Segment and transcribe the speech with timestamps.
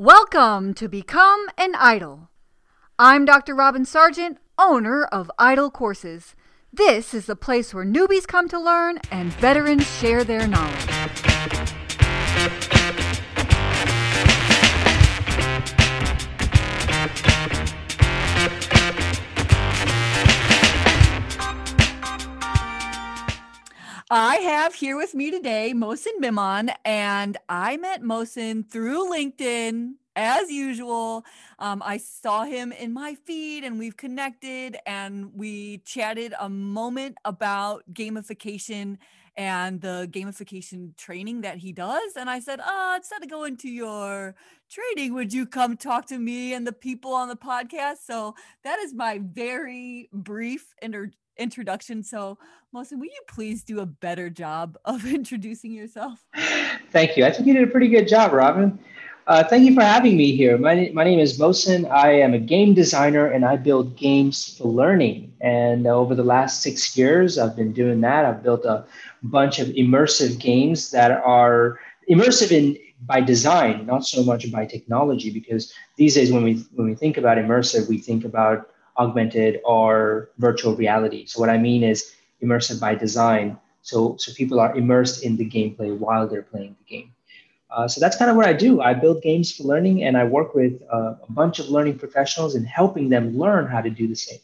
[0.00, 2.30] Welcome to Become an Idol.
[3.00, 3.52] I'm Dr.
[3.52, 6.36] Robin Sargent, owner of Idol Courses.
[6.72, 11.77] This is the place where newbies come to learn and veterans share their knowledge.
[24.10, 30.50] I have here with me today Mohsin Memon, and I met Mohsin through LinkedIn as
[30.50, 31.24] usual.
[31.58, 37.18] Um, I saw him in my feed and we've connected and we chatted a moment
[37.24, 38.96] about gamification
[39.36, 42.16] and the gamification training that he does.
[42.16, 44.34] And I said, oh, instead of going to your
[44.70, 47.98] training, would you come talk to me and the people on the podcast?
[48.04, 48.34] So
[48.64, 52.02] that is my very brief inter- introduction.
[52.02, 52.38] So,
[52.74, 56.24] Mohsin, will you please do a better job of introducing yourself?
[56.90, 57.24] Thank you.
[57.24, 58.78] I think you did a pretty good job, Robin.
[59.26, 60.56] Uh, thank you for having me here.
[60.56, 61.90] My, my name is Mohsin.
[61.90, 65.34] I am a game designer and I build games for learning.
[65.42, 68.24] And over the last six years, I've been doing that.
[68.24, 68.86] I've built a
[69.22, 71.78] bunch of immersive games that are
[72.10, 75.30] immersive in by design, not so much by technology.
[75.30, 80.30] Because these days, when we when we think about immersive, we think about augmented or
[80.38, 81.26] virtual reality.
[81.26, 83.58] So what I mean is immersive by design.
[83.82, 87.14] So, so people are immersed in the gameplay while they're playing the game.
[87.70, 88.80] Uh, so that's kind of what I do.
[88.80, 92.54] I build games for learning and I work with uh, a bunch of learning professionals
[92.54, 94.38] and helping them learn how to do the same.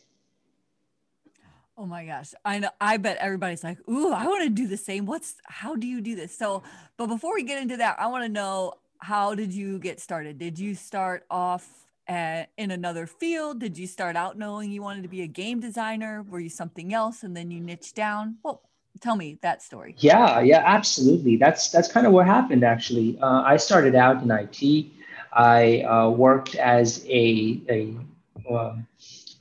[1.76, 2.32] Oh my gosh.
[2.44, 5.06] I know I bet everybody's like, "Ooh, I want to do the same.
[5.06, 6.62] What's how do you do this?" So,
[6.96, 10.38] but before we get into that, I want to know how did you get started?
[10.38, 13.60] Did you start off at, in another field?
[13.60, 16.24] Did you start out knowing you wanted to be a game designer?
[16.28, 18.36] Were you something else and then you niched down?
[18.42, 18.62] Well,
[19.00, 19.94] tell me that story.
[19.98, 21.36] Yeah, yeah, absolutely.
[21.36, 23.18] That's that's kind of what happened actually.
[23.20, 24.86] Uh, I started out in IT.
[25.32, 27.96] I uh, worked as a a,
[28.52, 28.76] uh,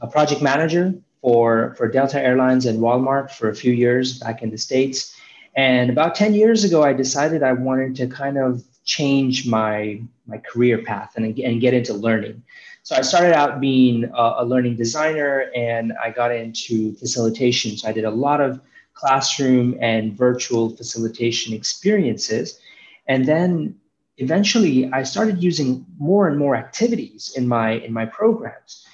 [0.01, 4.49] a project manager for for Delta Airlines and Walmart for a few years back in
[4.49, 5.15] the states.
[5.55, 10.37] And about 10 years ago, I decided I wanted to kind of change my my
[10.37, 12.43] career path and, and get into learning.
[12.83, 17.77] So I started out being a, a learning designer and I got into facilitation.
[17.77, 18.59] So I did a lot of
[18.93, 22.59] classroom and virtual facilitation experiences.
[23.07, 23.75] And then
[24.17, 28.85] eventually I started using more and more activities in my in my programs.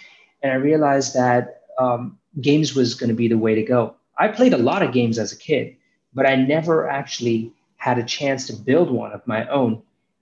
[0.41, 3.95] And I realized that um, games was going to be the way to go.
[4.17, 5.75] I played a lot of games as a kid,
[6.13, 9.81] but I never actually had a chance to build one of my own.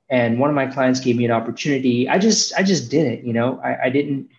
[0.10, 2.08] And one of my clients gave me an opportunity.
[2.08, 4.30] I just i just did it you know I, I, didn't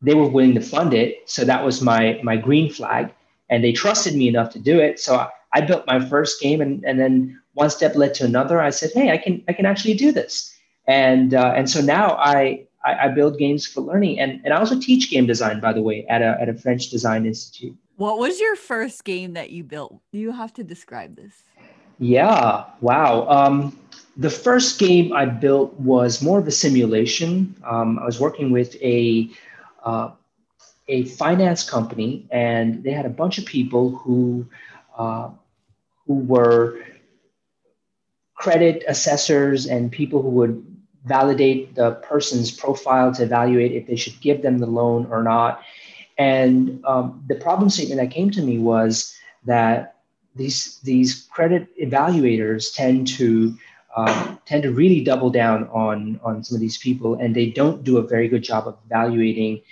[0.00, 1.28] they were willing to fund it.
[1.28, 3.12] So that was my my green flag.
[3.50, 4.98] And they trusted me enough to do it.
[5.00, 8.60] So i, I built my first game and, and then one step led to another.
[8.60, 10.56] I said hey i can i can actually do this.
[10.86, 14.20] And uh, and so now I, I, I build games for learning.
[14.20, 16.88] And, and i also teach game design by the way at a, at a french
[16.90, 17.76] design institute.
[17.96, 20.00] What was your first game that you built?
[20.12, 21.44] You have to describe this
[22.00, 23.76] yeah wow um,
[24.16, 27.54] the first game I built was more of a simulation.
[27.64, 29.30] Um, I was working with a
[29.82, 30.10] uh,
[30.88, 34.46] a finance company, and they had a bunch of people who
[34.96, 35.30] uh,
[36.06, 36.80] who were
[38.34, 40.66] credit assessors and people who would
[41.04, 45.62] validate the person's profile to evaluate if they should give them the loan or not.
[46.18, 49.14] And um, the problem statement that came to me was
[49.46, 49.99] that
[50.34, 53.54] these these credit evaluators tend to
[53.96, 57.82] um, tend to really double down on on some of these people, and they don't
[57.84, 59.62] do a very good job of evaluating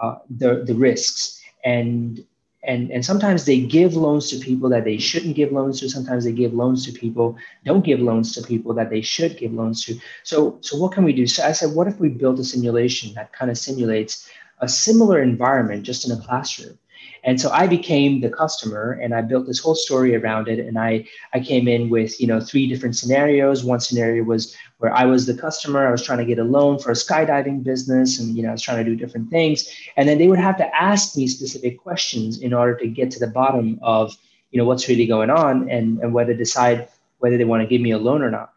[0.00, 1.40] uh, the the risks.
[1.64, 2.24] And
[2.62, 5.88] and and sometimes they give loans to people that they shouldn't give loans to.
[5.88, 9.52] Sometimes they give loans to people don't give loans to people that they should give
[9.52, 9.98] loans to.
[10.22, 11.26] So so what can we do?
[11.26, 14.28] So I said, what if we build a simulation that kind of simulates
[14.60, 16.78] a similar environment just in a classroom?
[17.24, 20.58] And so I became the customer and I built this whole story around it.
[20.58, 23.64] And I, I came in with, you know, three different scenarios.
[23.64, 25.86] One scenario was where I was the customer.
[25.86, 28.52] I was trying to get a loan for a skydiving business and, you know, I
[28.52, 29.66] was trying to do different things.
[29.96, 33.18] And then they would have to ask me specific questions in order to get to
[33.18, 34.14] the bottom of,
[34.50, 36.88] you know, what's really going on and, and whether decide
[37.18, 38.52] whether they want to give me a loan or not.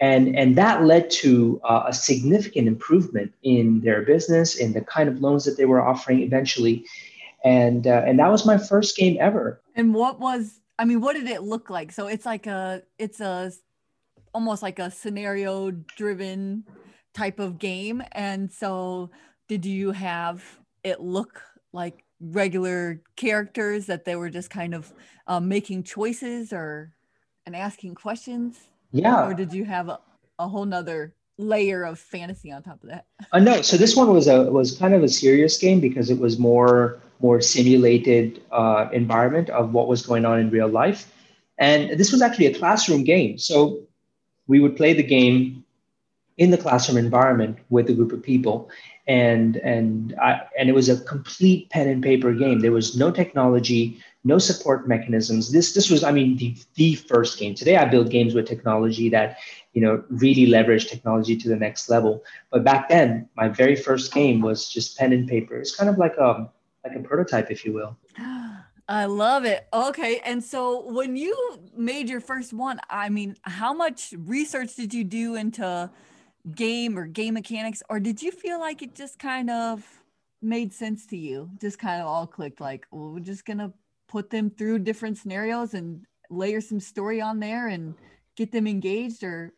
[0.00, 5.08] And, and that led to uh, a significant improvement in their business, in the kind
[5.08, 6.84] of loans that they were offering eventually
[7.44, 9.60] and uh, and that was my first game ever.
[9.74, 11.92] And what was I mean, what did it look like?
[11.92, 13.52] So it's like a it's a
[14.34, 16.64] almost like a scenario driven
[17.14, 18.02] type of game.
[18.12, 19.10] And so
[19.48, 20.44] did you have
[20.84, 21.42] it look
[21.72, 24.92] like regular characters that they were just kind of
[25.26, 26.92] um, making choices or
[27.46, 28.68] and asking questions?
[28.92, 29.26] Yeah.
[29.26, 30.00] Or did you have a,
[30.38, 33.06] a whole nother layer of fantasy on top of that.
[33.32, 36.18] Uh, no, so this one was a was kind of a serious game because it
[36.18, 41.12] was more more simulated uh, environment of what was going on in real life,
[41.58, 43.38] and this was actually a classroom game.
[43.38, 43.80] So
[44.46, 45.64] we would play the game
[46.38, 48.70] in the classroom environment with a group of people,
[49.06, 52.60] and and I, and it was a complete pen and paper game.
[52.60, 55.50] There was no technology, no support mechanisms.
[55.50, 57.54] This this was, I mean, the the first game.
[57.54, 59.38] Today, I build games with technology that
[59.72, 62.22] you know really leverage technology to the next level.
[62.50, 65.56] But back then, my very first game was just pen and paper.
[65.56, 66.48] It's kind of like a
[66.84, 67.96] like a prototype, if you will.
[68.90, 69.68] I love it.
[69.72, 70.20] Okay.
[70.24, 75.04] And so when you made your first one, I mean, how much research did you
[75.04, 75.90] do into
[76.54, 79.84] game or game mechanics or did you feel like it just kind of
[80.40, 83.72] made sense to you just kind of all clicked like well we're just gonna
[84.08, 87.94] put them through different scenarios and layer some story on there and
[88.36, 89.52] get them engaged or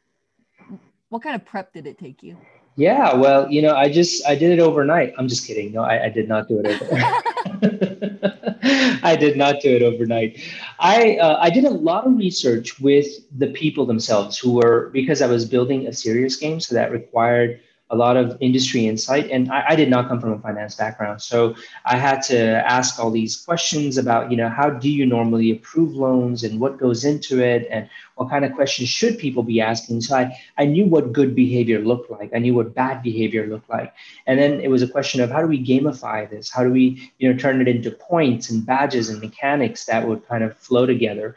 [1.11, 2.37] what kind of prep did it take you
[2.77, 6.05] yeah well you know i just i did it overnight i'm just kidding no i,
[6.05, 7.25] I did not do it overnight
[9.03, 10.41] I did not do it overnight.
[10.79, 13.07] I uh, I did a lot of research with
[13.39, 17.61] the people themselves who were because I was building a serious game, so that required
[17.91, 19.29] a lot of industry insight.
[19.31, 21.21] And I, I, did not come from a finance background.
[21.21, 25.51] So I had to ask all these questions about, you know, how do you normally
[25.51, 29.61] approve loans and what goes into it and what kind of questions should people be
[29.61, 30.03] asking.
[30.03, 32.31] So I, I knew what good behavior looked like.
[32.33, 33.93] I knew what bad behavior looked like.
[34.27, 36.49] And then it was a question of how do we gamify this?
[36.49, 40.27] How do we, you know, turn it into points and badges and mechanics that would
[40.29, 41.37] kind of flow together?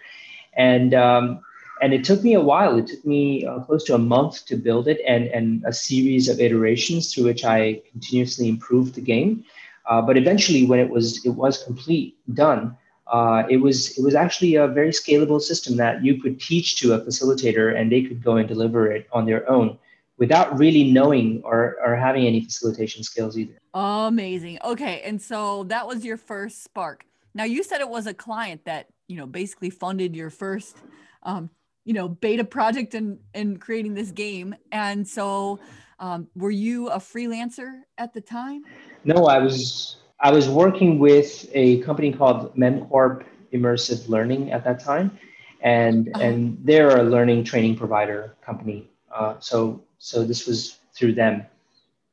[0.55, 1.43] And um,
[1.83, 2.77] and it took me a while.
[2.77, 6.29] It took me uh, close to a month to build it, and and a series
[6.29, 9.43] of iterations through which I continuously improved the game.
[9.89, 12.77] Uh, but eventually, when it was it was complete, done,
[13.07, 16.93] uh, it was it was actually a very scalable system that you could teach to
[16.93, 19.77] a facilitator, and they could go and deliver it on their own
[20.17, 23.59] without really knowing or or having any facilitation skills either.
[23.73, 24.57] Amazing.
[24.63, 27.05] Okay, and so that was your first spark.
[27.35, 30.77] Now you said it was a client that you know basically funded your first
[31.23, 31.49] um,
[31.85, 34.55] you know beta project and and creating this game.
[34.71, 35.59] And so
[35.99, 38.63] um, were you a freelancer at the time?
[39.03, 44.79] No i was i was working with a company called memcorp immersive learning at that
[44.79, 45.17] time.
[45.61, 46.23] And uh-huh.
[46.23, 48.89] and they're a learning training provider company.
[49.13, 51.45] Uh, so so this was through them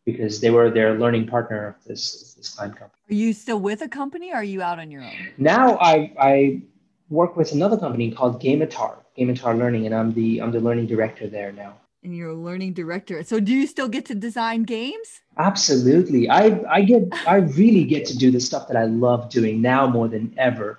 [0.04, 3.00] because they were their learning partner of this this client company.
[3.10, 5.12] Are you still with a company or are you out on your own?
[5.38, 6.62] Now i i
[7.08, 11.28] work with another company called Gameatar, Gameatar Learning, and I'm the I'm the learning director
[11.28, 11.74] there now.
[12.02, 13.22] And you're a learning director.
[13.24, 15.20] So do you still get to design games?
[15.36, 16.30] Absolutely.
[16.30, 19.86] I I get I really get to do the stuff that I love doing now
[19.86, 20.78] more than ever,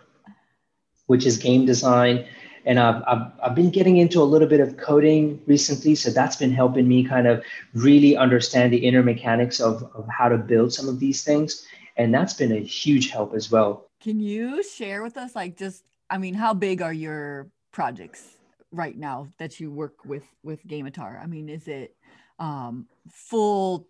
[1.07, 2.25] which is game design.
[2.63, 5.95] And I've, I've, I've been getting into a little bit of coding recently.
[5.95, 7.43] So that's been helping me kind of
[7.73, 11.65] really understand the inner mechanics of, of how to build some of these things.
[11.97, 13.87] And that's been a huge help as well.
[13.99, 18.38] Can you share with us, like, just I mean, how big are your projects
[18.71, 21.21] right now that you work with with Gameatar?
[21.21, 21.95] I mean, is it
[22.39, 23.88] um, full,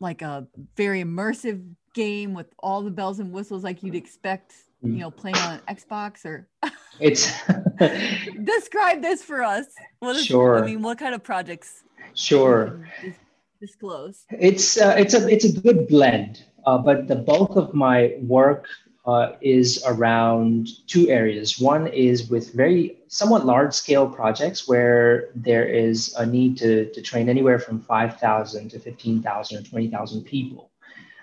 [0.00, 0.46] like a
[0.76, 1.62] very immersive
[1.94, 6.24] game with all the bells and whistles like you'd expect, you know, playing on Xbox
[6.24, 6.48] or?
[7.00, 7.32] it's
[8.44, 9.66] describe this for us.
[9.98, 10.62] What is, sure.
[10.62, 11.84] I mean, what kind of projects?
[12.14, 12.88] Sure.
[13.60, 14.24] Disclose.
[14.30, 18.66] It's uh, it's a it's a good blend, uh, but the bulk of my work
[19.10, 21.58] uh, is around two areas.
[21.58, 27.02] One is with very somewhat large scale projects where there is a need to, to
[27.02, 30.70] train anywhere from 5,000 to 15,000 or 20,000 people.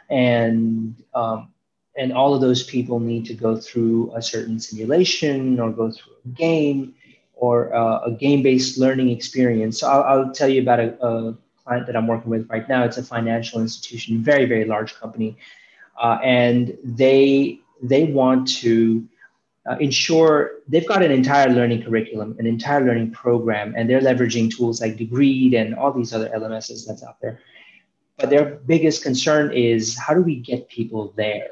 [0.09, 1.53] And, um,
[1.95, 6.15] and all of those people need to go through a certain simulation or go through
[6.25, 6.93] a game
[7.35, 9.79] or uh, a game based learning experience.
[9.79, 12.83] So I'll, I'll tell you about a, a client that I'm working with right now.
[12.83, 15.37] It's a financial institution, very, very large company.
[15.97, 19.07] Uh, and they they want to
[19.69, 24.55] uh, ensure they've got an entire learning curriculum, an entire learning program, and they're leveraging
[24.55, 27.39] tools like Degreed and all these other LMSs that's out there.
[28.17, 31.49] But their biggest concern is how do we get people there,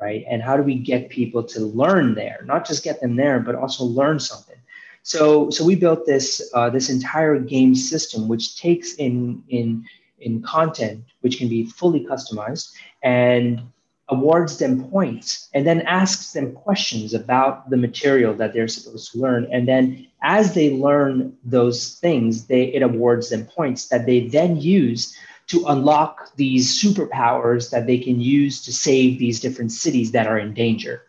[0.00, 0.24] right?
[0.28, 2.40] And how do we get people to learn there?
[2.44, 4.56] Not just get them there, but also learn something.
[5.02, 9.84] So, so we built this uh, this entire game system, which takes in in
[10.20, 12.72] in content, which can be fully customized,
[13.02, 13.62] and
[14.10, 19.18] awards them points and then asks them questions about the material that they're supposed to
[19.18, 19.46] learn.
[19.52, 24.56] And then as they learn those things they it awards them points that they then
[24.56, 25.16] use
[25.48, 30.38] to unlock these superpowers that they can use to save these different cities that are
[30.38, 31.02] in danger.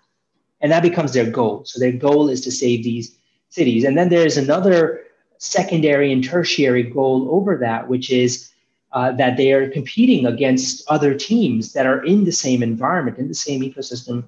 [0.62, 1.64] And that becomes their goal.
[1.66, 3.16] So their goal is to save these
[3.50, 3.84] cities.
[3.84, 5.04] And then there's another
[5.38, 8.50] secondary and tertiary goal over that, which is
[8.92, 13.28] uh, that they are competing against other teams that are in the same environment, in
[13.28, 14.24] the same ecosystem.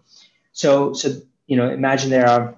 [0.54, 2.56] So, so you know, imagine there are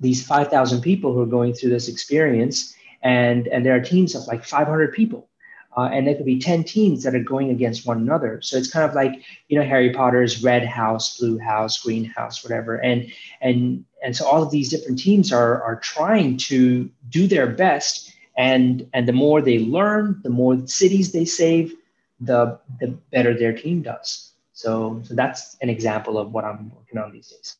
[0.00, 4.26] these 5,000 people who are going through this experience, and and there are teams of
[4.26, 5.30] like 500 people
[5.76, 8.70] uh, and there could be 10 teams that are going against one another so it's
[8.70, 13.10] kind of like you know harry potter's red house blue house green house whatever and
[13.40, 18.09] and and so all of these different teams are are trying to do their best
[18.36, 21.74] and and the more they learn the more cities they save
[22.20, 26.98] the the better their team does so so that's an example of what i'm working
[26.98, 27.56] on these days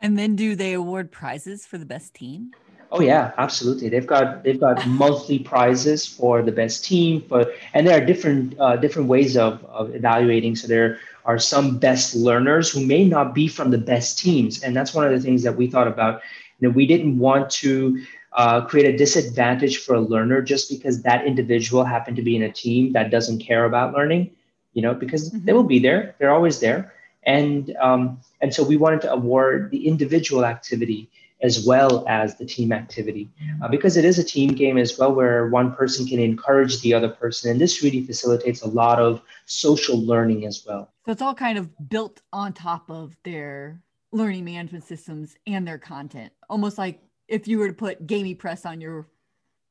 [0.00, 2.52] and then do they award prizes for the best team
[2.92, 3.88] Oh yeah, absolutely.
[3.88, 8.58] They've got they've got monthly prizes for the best team, for and there are different
[8.58, 10.56] uh, different ways of, of evaluating.
[10.56, 14.74] So there are some best learners who may not be from the best teams, and
[14.74, 16.22] that's one of the things that we thought about.
[16.58, 21.02] You know, we didn't want to uh, create a disadvantage for a learner just because
[21.02, 24.30] that individual happened to be in a team that doesn't care about learning.
[24.72, 25.44] You know, because mm-hmm.
[25.44, 26.94] they will be there; they're always there,
[27.24, 31.10] and um, and so we wanted to award the individual activity
[31.42, 33.28] as well as the team activity
[33.62, 36.92] uh, because it is a team game as well where one person can encourage the
[36.92, 41.22] other person and this really facilitates a lot of social learning as well so it's
[41.22, 43.80] all kind of built on top of their
[44.12, 48.80] learning management systems and their content almost like if you were to put GamiPress on
[48.80, 49.06] your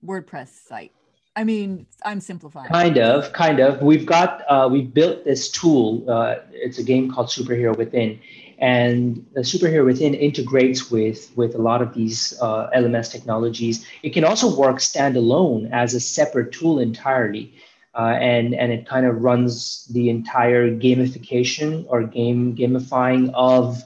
[0.05, 0.93] wordpress site
[1.35, 2.67] I mean, I'm simplifying.
[2.67, 3.81] Kind of, kind of.
[3.81, 6.03] We've got, uh, we've built this tool.
[6.09, 8.19] Uh, it's a game called Superhero Within,
[8.59, 14.09] and the superhero within integrates with with a lot of these uh, lms technologies it
[14.09, 17.53] can also work standalone as a separate tool entirely
[17.95, 23.81] uh, and and it kind of runs the entire gamification or game gamifying of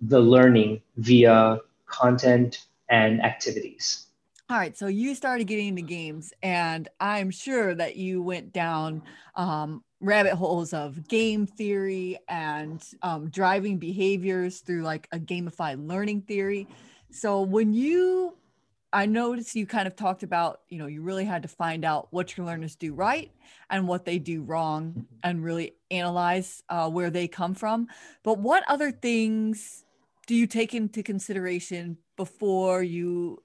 [0.00, 4.06] the learning via content and activities
[4.48, 9.02] all right so you started getting into games and i'm sure that you went down
[9.34, 16.22] um, rabbit holes of game theory and um, driving behaviors through like a gamified learning
[16.22, 16.68] theory.
[17.10, 18.36] So when you,
[18.92, 22.08] I noticed you kind of talked about, you know, you really had to find out
[22.10, 23.30] what your learners do right
[23.70, 27.88] and what they do wrong and really analyze uh, where they come from.
[28.22, 29.84] But what other things
[30.26, 33.42] do you take into consideration before you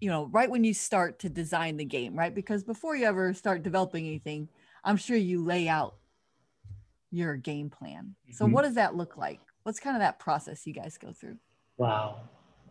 [0.00, 3.32] you know right when you start to design the game right because before you ever
[3.34, 4.48] start developing anything
[4.84, 5.96] I'm sure you lay out
[7.10, 8.14] your game plan.
[8.30, 8.54] So, mm-hmm.
[8.54, 9.40] what does that look like?
[9.62, 11.36] What's kind of that process you guys go through?
[11.76, 12.20] Wow,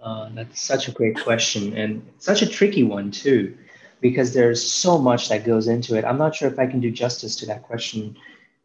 [0.01, 3.57] uh, that's such a great question and such a tricky one too,
[4.01, 6.05] because there's so much that goes into it.
[6.05, 8.17] I'm not sure if I can do justice to that question,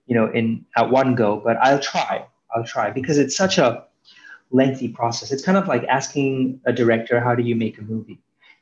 [0.06, 2.26] you know, in at one go, but I'll try.
[2.54, 3.84] I'll try because it's such a
[4.52, 5.32] lengthy process.
[5.32, 8.20] It's kind of like asking a director, "How do you make a movie?"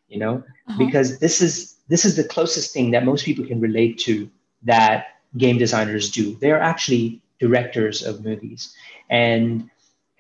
[0.09, 0.79] You know, uh-huh.
[0.79, 4.31] because this is this is the closest thing that most people can relate to
[4.63, 5.07] that
[5.37, 6.37] game designers do.
[6.41, 8.75] They're actually directors of movies.
[9.09, 9.69] And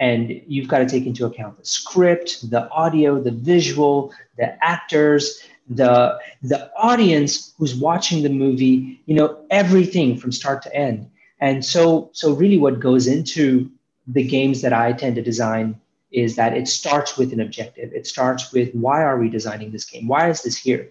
[0.01, 5.43] and you've got to take into account the script, the audio, the visual, the actors,
[5.69, 11.09] the the audience who's watching the movie, you know, everything from start to end.
[11.41, 13.71] And so so really what goes into
[14.07, 15.81] the games that I tend to design
[16.11, 17.93] is that it starts with an objective.
[17.93, 20.09] It starts with why are we designing this game?
[20.09, 20.91] Why is this here?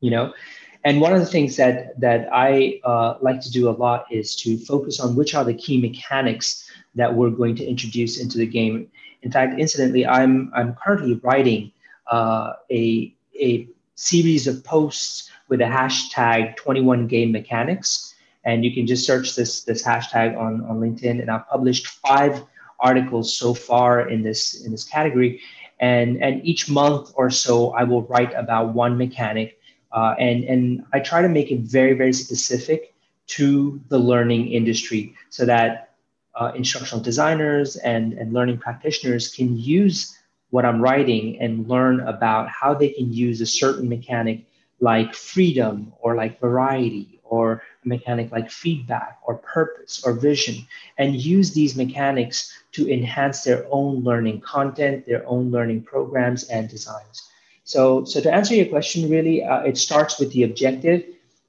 [0.00, 0.34] You know,
[0.84, 4.36] and one of the things that that I uh, like to do a lot is
[4.36, 8.46] to focus on which are the key mechanics that we're going to introduce into the
[8.46, 8.90] game.
[9.22, 11.72] In fact, incidentally, I'm I'm currently writing
[12.10, 18.13] uh, a a series of posts with a hashtag 21 game mechanics,
[18.44, 21.20] and you can just search this this hashtag on on LinkedIn.
[21.20, 22.42] And I've published five
[22.80, 25.40] articles so far in this in this category,
[25.80, 29.58] and and each month or so I will write about one mechanic
[29.94, 32.94] uh, and, and I try to make it very, very specific
[33.26, 35.94] to the learning industry so that
[36.34, 40.18] uh, instructional designers and, and learning practitioners can use
[40.50, 44.44] what I'm writing and learn about how they can use a certain mechanic
[44.80, 50.56] like freedom or like variety or a mechanic like feedback or purpose or vision
[50.98, 52.36] and use these mechanics
[52.72, 57.18] to enhance their own learning content, their own learning programs and designs.
[57.64, 61.02] So, so to answer your question, really, uh, it starts with the objective,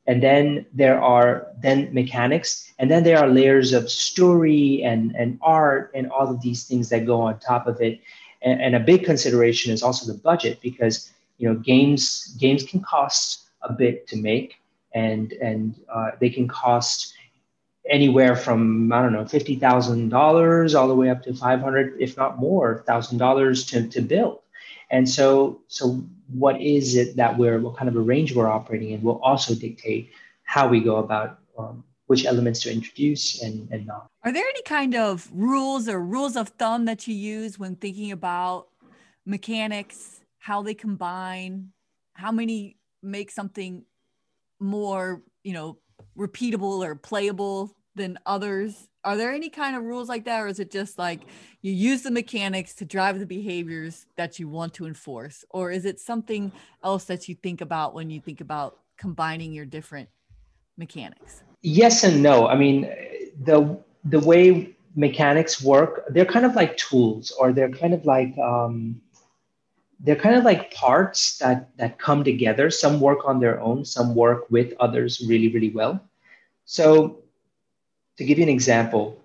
[0.08, 5.40] and then there are then mechanics, and then there are layers of story and and
[5.42, 8.00] art and all of these things that go on top of it.
[8.42, 12.82] And, and a big consideration is also the budget because you know games games can
[12.82, 14.50] cost a bit to make,
[14.96, 17.14] and and uh, they can cost
[17.88, 22.02] anywhere from I don't know fifty thousand dollars all the way up to five hundred,
[22.02, 24.40] if not more, thousand dollars to to build.
[24.92, 28.92] And so, so what is it that we're, what kind of a range we're operating
[28.92, 30.12] in will also dictate
[30.44, 34.08] how we go about um, which elements to introduce and, and not.
[34.24, 38.12] Are there any kind of rules or rules of thumb that you use when thinking
[38.12, 38.68] about
[39.26, 41.72] mechanics, how they combine,
[42.14, 43.86] how many make something
[44.60, 45.78] more, you know,
[46.18, 48.88] repeatable or playable than others?
[49.04, 51.22] Are there any kind of rules like that, or is it just like
[51.62, 55.86] you use the mechanics to drive the behaviors that you want to enforce, or is
[55.86, 56.52] it something
[56.84, 60.10] else that you think about when you think about combining your different
[60.78, 61.44] mechanics?
[61.62, 62.48] Yes and no.
[62.48, 62.82] I mean,
[63.44, 68.36] the the way mechanics work, they're kind of like tools, or they're kind of like
[68.38, 69.02] um,
[70.00, 72.70] they're kind of like parts that that come together.
[72.70, 76.00] Some work on their own, some work with others really, really well.
[76.66, 77.20] So
[78.18, 79.22] to give you an example,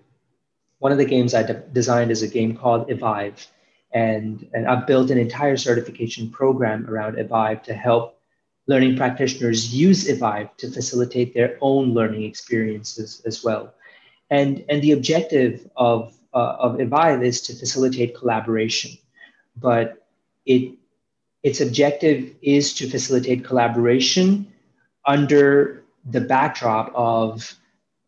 [0.79, 3.47] one of the games I de- designed is a game called Evive.
[3.93, 8.17] And, and I've built an entire certification program around Evive to help
[8.67, 13.73] learning practitioners use Evive to facilitate their own learning experiences as well.
[14.29, 18.91] And, and the objective of, uh, of Evive is to facilitate collaboration,
[19.57, 20.00] but
[20.45, 20.77] it,
[21.43, 24.51] its objective is to facilitate collaboration
[25.05, 27.55] under the backdrop of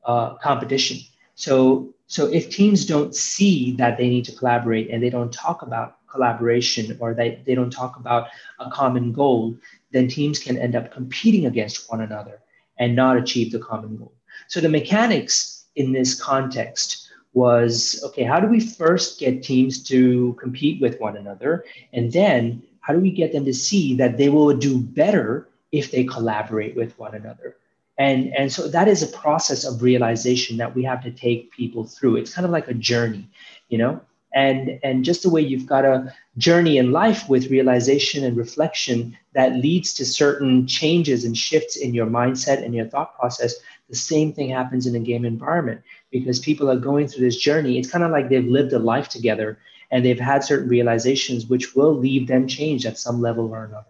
[0.05, 0.97] uh, competition.
[1.35, 5.61] So, so if teams don't see that they need to collaborate and they don't talk
[5.61, 8.27] about collaboration or they, they don't talk about
[8.59, 9.55] a common goal,
[9.91, 12.39] then teams can end up competing against one another
[12.77, 14.13] and not achieve the common goal.
[14.47, 17.02] So the mechanics in this context
[17.33, 21.65] was okay, how do we first get teams to compete with one another?
[21.91, 25.91] And then how do we get them to see that they will do better if
[25.91, 27.57] they collaborate with one another?
[27.97, 31.83] and and so that is a process of realization that we have to take people
[31.83, 33.29] through it's kind of like a journey
[33.69, 34.01] you know
[34.33, 39.17] and and just the way you've got a journey in life with realization and reflection
[39.33, 43.55] that leads to certain changes and shifts in your mindset and your thought process
[43.89, 47.77] the same thing happens in a game environment because people are going through this journey
[47.77, 49.57] it's kind of like they've lived a life together
[49.91, 53.85] and they've had certain realizations which will leave them changed at some level or another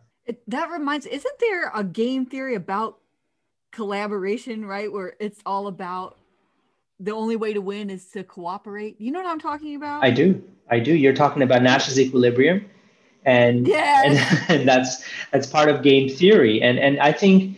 [0.47, 2.99] that reminds isn't there a game theory about
[3.73, 4.91] collaboration, right?
[4.91, 6.17] Where it's all about
[6.99, 8.99] the only way to win is to cooperate.
[8.99, 10.03] You know what I'm talking about?
[10.03, 10.43] I do.
[10.69, 10.95] I do.
[10.95, 12.65] You're talking about Nash's equilibrium.
[13.25, 14.06] And, yes.
[14.49, 16.62] and, and that's that's part of game theory.
[16.62, 17.58] And and I think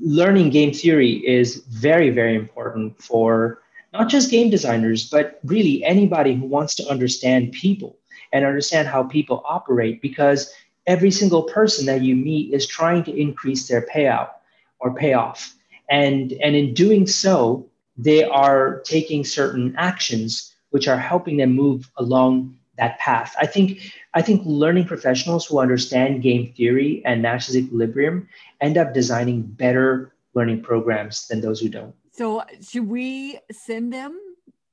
[0.00, 3.62] learning game theory is very, very important for
[3.92, 7.96] not just game designers, but really anybody who wants to understand people
[8.32, 10.52] and understand how people operate because
[10.86, 14.30] every single person that you meet is trying to increase their payout
[14.80, 15.54] or payoff.
[15.90, 17.67] And, and in doing so,
[17.98, 23.34] they are taking certain actions which are helping them move along that path.
[23.38, 28.28] I think I think learning professionals who understand game theory and Nash's equilibrium
[28.60, 31.94] end up designing better learning programs than those who don't.
[32.12, 34.18] So should we send them?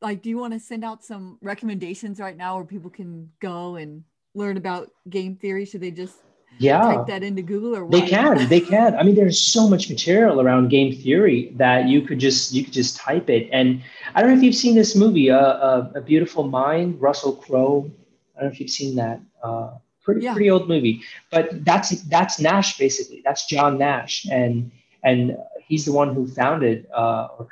[0.02, 3.76] Like, do you want to send out some recommendations right now where people can go
[3.76, 4.04] and
[4.36, 5.66] learn about game theory?
[5.66, 6.18] Should they just
[6.58, 6.80] yeah.
[6.80, 7.92] Type that into google or what?
[7.92, 8.96] they can they can.
[8.96, 12.74] I mean there's so much material around game theory that you could just you could
[12.74, 13.50] just type it.
[13.52, 13.82] And
[14.14, 17.90] i don't know if you've seen this movie uh, uh, a beautiful mind russell crowe.
[18.36, 19.20] I don't know if you've seen that.
[19.44, 19.72] Uh,
[20.04, 20.34] pretty yeah.
[20.34, 21.02] pretty old movie.
[21.32, 23.22] But that's that's nash basically.
[23.26, 24.26] That's john nash.
[24.32, 24.72] And
[25.04, 25.38] and
[25.68, 27.48] he's the one who founded uh, or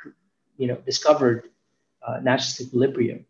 [0.56, 1.50] you know discovered
[2.06, 3.26] uh, nash's equilibrium.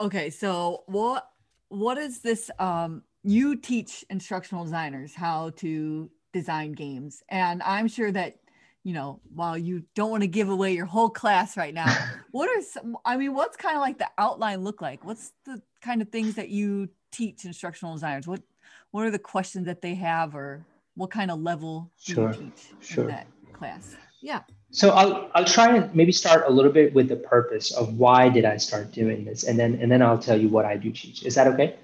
[0.00, 1.28] Okay so what
[1.68, 7.22] what is this um you teach instructional designers how to design games.
[7.28, 8.36] And i'm sure that
[8.84, 11.86] you know while you don't want to give away your whole class right now
[12.32, 15.04] what are some i mean what's kind of like the outline look like?
[15.04, 18.26] What's the kind of things that you teach instructional designers?
[18.26, 18.42] What
[18.90, 22.32] what are the questions that they have or what kind of level do sure.
[22.32, 23.04] you teach sure.
[23.04, 23.96] in that class?
[24.20, 24.40] Yeah.
[24.70, 28.28] So I'll, I'll try and maybe start a little bit with the purpose of why
[28.28, 29.44] did i start doing this?
[29.44, 31.24] And then and then i'll tell you what i do teach.
[31.24, 31.76] Is that okay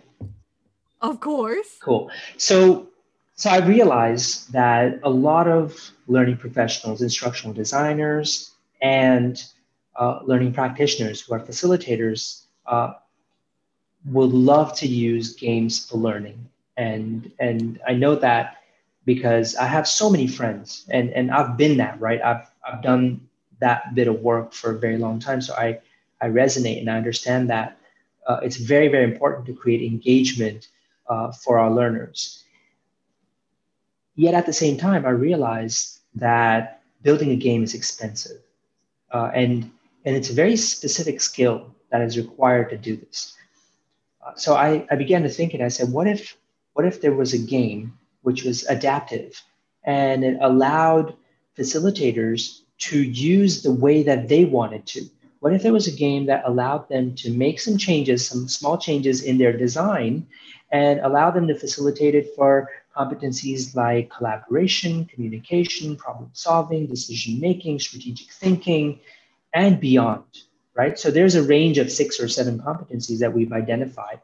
[1.00, 1.78] of course.
[1.80, 2.10] Cool.
[2.36, 2.88] So,
[3.34, 9.42] so I realized that a lot of learning professionals, instructional designers, and
[9.96, 12.94] uh, learning practitioners who are facilitators uh,
[14.06, 16.48] would love to use games for learning.
[16.76, 18.56] And, and I know that
[19.04, 22.20] because I have so many friends and, and I've been that, right?
[22.22, 23.20] I've, I've done
[23.60, 25.40] that bit of work for a very long time.
[25.40, 25.80] So I,
[26.20, 27.78] I resonate and I understand that
[28.26, 30.68] uh, it's very, very important to create engagement
[31.08, 32.44] uh, for our learners.
[34.14, 38.40] Yet at the same time, I realized that building a game is expensive.
[39.12, 39.70] Uh, and,
[40.04, 43.36] and it's a very specific skill that is required to do this.
[44.24, 46.36] Uh, so I, I began to think and I said, what if,
[46.74, 49.42] what if there was a game which was adaptive.
[49.84, 51.14] And it allowed
[51.56, 55.04] facilitators to use the way that they wanted to.
[55.40, 58.76] What if there was a game that allowed them to make some changes, some small
[58.76, 60.26] changes in their design,
[60.70, 67.78] and allow them to facilitate it for competencies like collaboration, communication, problem solving, decision making,
[67.78, 68.98] strategic thinking,
[69.54, 70.24] and beyond,
[70.74, 70.98] right?
[70.98, 74.20] So there's a range of six or seven competencies that we've identified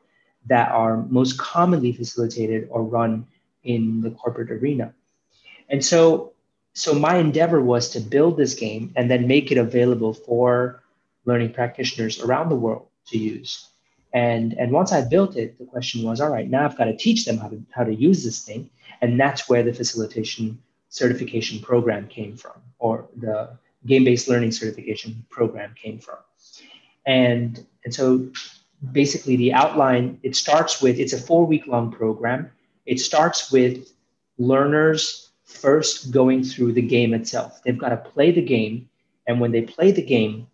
[0.46, 3.26] that are most commonly facilitated or run
[3.62, 4.92] in the corporate arena.
[5.68, 6.33] And so,
[6.74, 10.83] so my endeavor was to build this game and then make it available for
[11.24, 13.68] learning practitioners around the world to use.
[14.14, 16.96] And, and once I built it, the question was, all right, now I've got to
[16.96, 18.70] teach them how to, how to use this thing.
[19.03, 20.57] And that's where the facilitation
[20.88, 23.50] certification program came from, or the
[23.87, 26.18] game-based learning certification program came from.
[27.05, 28.29] And, and so
[28.92, 32.50] basically the outline, it starts with, it's a four week long program.
[32.87, 33.92] It starts with
[34.38, 37.61] learners first going through the game itself.
[37.64, 38.88] They've got to play the game.
[39.27, 40.46] And when they play the game,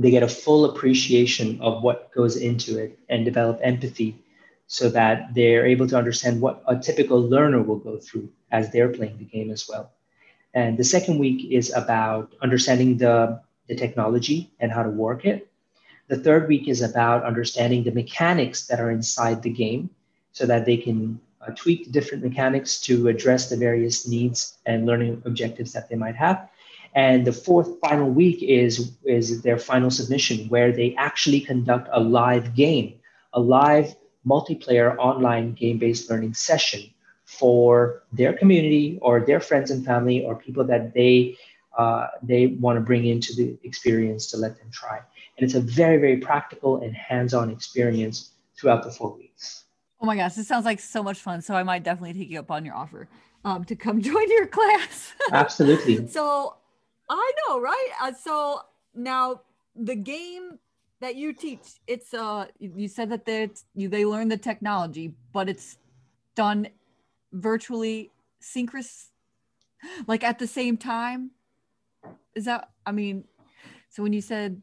[0.00, 4.16] they get a full appreciation of what goes into it and develop empathy
[4.66, 8.88] so that they're able to understand what a typical learner will go through as they're
[8.88, 9.92] playing the game as well.
[10.54, 15.50] And the second week is about understanding the, the technology and how to work it.
[16.08, 19.90] The third week is about understanding the mechanics that are inside the game
[20.32, 25.20] so that they can uh, tweak different mechanics to address the various needs and learning
[25.26, 26.48] objectives that they might have.
[26.94, 32.00] And the fourth final week is, is their final submission, where they actually conduct a
[32.00, 32.98] live game,
[33.32, 33.94] a live
[34.26, 36.82] multiplayer online game based learning session
[37.24, 41.36] for their community or their friends and family or people that they,
[41.78, 44.96] uh, they want to bring into the experience to let them try.
[44.96, 49.64] And it's a very, very practical and hands on experience throughout the four weeks.
[50.00, 51.40] Oh my gosh, this sounds like so much fun.
[51.40, 53.06] So I might definitely take you up on your offer
[53.44, 55.12] um, to come join your class.
[55.30, 56.06] Absolutely.
[56.08, 56.56] so
[57.10, 57.88] I know, right?
[58.00, 58.60] Uh, so
[58.94, 59.42] now
[59.74, 60.58] the game
[61.00, 65.48] that you teach, it's uh, you said that they you they learn the technology, but
[65.48, 65.78] it's
[66.36, 66.68] done
[67.32, 69.10] virtually synchronous,
[70.06, 71.32] like at the same time.
[72.36, 72.70] Is that?
[72.86, 73.24] I mean,
[73.88, 74.62] so when you said,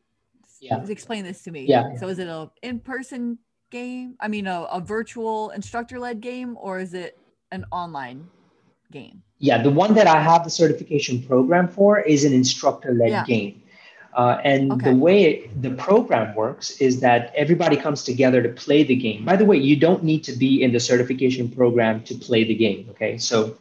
[0.62, 1.66] yeah, explain this to me.
[1.66, 1.96] Yeah.
[1.98, 3.40] So is it a in person
[3.72, 4.16] game?
[4.22, 7.20] I mean, a, a virtual instructor led game, or is it
[7.52, 8.30] an online
[8.92, 9.22] game?
[9.40, 13.26] Yeah, the one that I have the certification program for is an instructor led yeah.
[13.26, 13.62] game.
[14.14, 14.90] Uh, and okay.
[14.92, 19.24] the way it, the program works is that everybody comes together to play the game.
[19.24, 22.56] By the way, you don't need to be in the certification program to play the
[22.56, 22.88] game.
[22.90, 23.56] Okay, so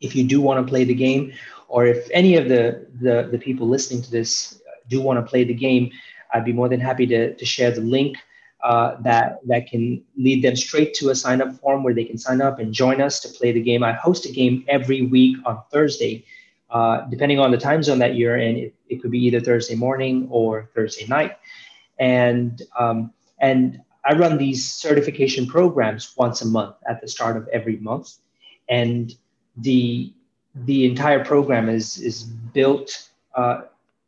[0.00, 1.32] if you do want to play the game,
[1.66, 5.42] or if any of the, the, the people listening to this do want to play
[5.42, 5.90] the game,
[6.32, 8.16] I'd be more than happy to, to share the link
[8.62, 12.16] uh, that that can lead them straight to a sign up form where they can
[12.16, 13.82] sign up and join us to play the game.
[13.82, 16.24] I host a game every week on Thursday,
[16.70, 18.56] uh, depending on the time zone that you're in.
[18.56, 21.38] It, it, could be either Thursday morning or Thursday night,
[21.98, 27.48] and um, and I run these certification programs once a month at the start of
[27.48, 28.18] every month,
[28.68, 29.12] and
[29.56, 30.12] the
[30.54, 33.62] the entire program is is built uh,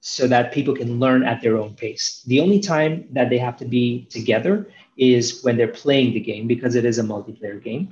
[0.06, 2.22] so that people can learn at their own pace.
[2.26, 6.46] The only time that they have to be together is when they're playing the game
[6.46, 7.88] because it is a multiplayer game.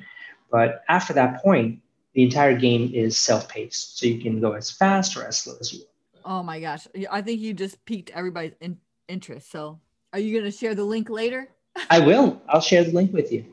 [0.51, 1.81] But after that point,
[2.12, 5.72] the entire game is self-paced, so you can go as fast or as slow as
[5.72, 5.88] you want.
[6.27, 8.77] Oh my gosh, I think you just piqued everybody's in-
[9.09, 9.51] interest.
[9.51, 9.81] So,
[10.12, 11.48] are you going to share the link later?
[11.88, 12.42] I will.
[12.46, 13.46] I'll share the link with you.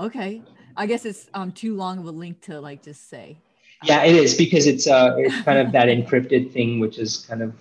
[0.00, 0.42] Okay.
[0.76, 3.38] I guess it's um too long of a link to like just say.
[3.84, 7.42] Yeah, it is because it's uh it's kind of that encrypted thing, which is kind
[7.42, 7.54] of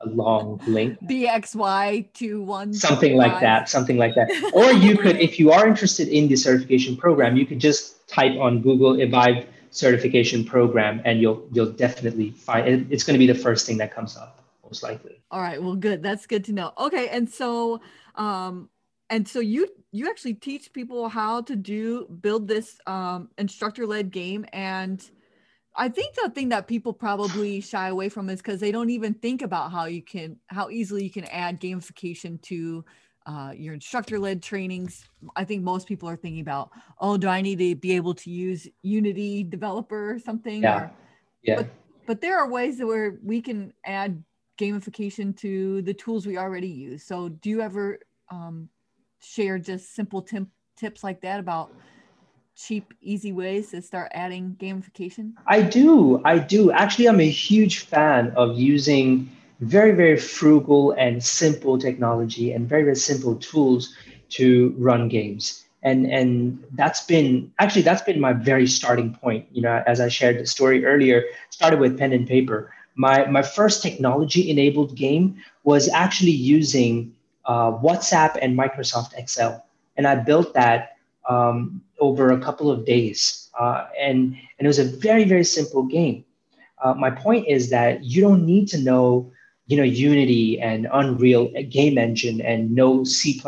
[0.00, 0.98] a long link.
[1.02, 2.72] BXY two one.
[2.72, 3.68] Something like that.
[3.68, 4.30] Something like that.
[4.54, 8.38] Or you could, if you are interested in the certification program, you could just type
[8.38, 12.86] on Google Evive certification program, and you'll you'll definitely find it.
[12.90, 15.20] It's going to be the first thing that comes up, most likely.
[15.30, 15.62] All right.
[15.62, 16.02] Well, good.
[16.02, 16.72] That's good to know.
[16.78, 17.80] Okay, and so
[18.16, 18.68] um
[19.10, 24.10] and so you you actually teach people how to do build this um instructor led
[24.10, 25.10] game and
[25.76, 29.14] I think the thing that people probably shy away from is because they don't even
[29.14, 32.84] think about how you can, how easily you can add gamification to
[33.26, 35.04] uh, your instructor led trainings.
[35.36, 38.30] I think most people are thinking about, oh, do I need to be able to
[38.30, 40.62] use Unity developer or something?
[40.62, 40.76] Yeah.
[40.76, 40.92] Or,
[41.42, 41.56] yeah.
[41.56, 41.68] But,
[42.06, 44.22] but there are ways where we can add
[44.58, 47.04] gamification to the tools we already use.
[47.04, 48.68] So do you ever um,
[49.20, 51.72] share just simple tip, tips like that about
[52.56, 55.32] cheap, easy ways to start adding gamification?
[55.46, 56.20] I do.
[56.24, 56.70] I do.
[56.70, 62.82] Actually, I'm a huge fan of using very, very frugal and simple technology and very,
[62.84, 63.94] very simple tools
[64.30, 65.64] to run games.
[65.82, 70.08] and and that's been actually that's been my very starting point you know as i
[70.08, 75.36] shared the story earlier started with pen and paper my my first technology enabled game
[75.64, 77.12] was actually using
[77.46, 79.64] uh, whatsapp and microsoft excel
[79.96, 80.96] and i built that
[81.28, 83.48] um, over a couple of days.
[83.58, 86.24] Uh, and and it was a very very simple game.
[86.82, 89.30] Uh, my point is that you don't need to know
[89.66, 93.40] you know unity and unreal game engine and no c++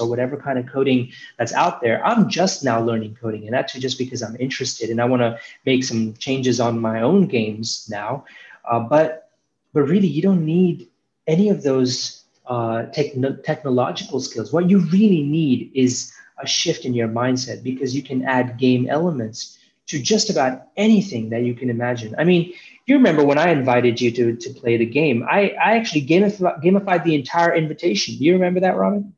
[0.00, 2.04] or whatever kind of coding that's out there.
[2.04, 5.38] I'm just now learning coding and actually just because i'm interested and i want to
[5.64, 8.24] make some changes on my own games now.
[8.68, 9.30] Uh, but
[9.72, 10.88] but really you don't need
[11.28, 14.52] any of those uh, techno- technological skills.
[14.52, 18.88] What you really need is a shift in your mindset because you can add game
[18.88, 22.52] elements to just about anything that you can imagine i mean
[22.90, 26.62] you remember when I invited you to, to play the game, I, I actually gamified,
[26.62, 28.16] gamified the entire invitation.
[28.16, 29.14] Do you remember that, Robin?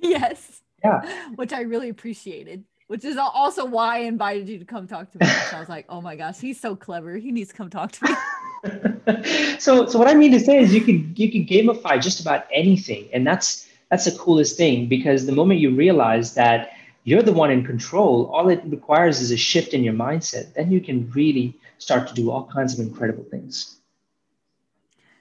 [0.00, 0.60] Yes.
[0.82, 1.28] Yeah.
[1.36, 5.18] Which I really appreciated, which is also why I invited you to come talk to
[5.18, 5.26] me.
[5.26, 7.16] So I was like, oh my gosh, he's so clever.
[7.16, 9.58] He needs to come talk to me.
[9.60, 12.46] so, so what I mean to say is you can you can gamify just about
[12.52, 13.08] anything.
[13.12, 16.70] And that's that's the coolest thing because the moment you realize that
[17.04, 20.70] you're the one in control, all it requires is a shift in your mindset, then
[20.70, 23.76] you can really start to do all kinds of incredible things.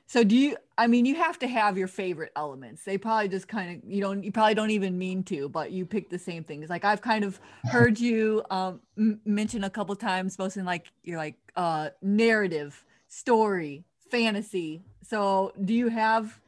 [0.05, 2.83] So do you I mean you have to have your favorite elements.
[2.83, 5.85] They probably just kind of you don't you probably don't even mean to, but you
[5.85, 6.67] pick the same things.
[6.69, 11.17] Like I've kind of heard you um, m- mention a couple times mostly like you're
[11.17, 14.81] like uh narrative, story, fantasy.
[15.03, 16.39] So do you have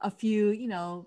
[0.00, 1.06] a few, you know,